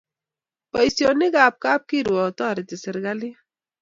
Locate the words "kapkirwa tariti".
1.63-2.75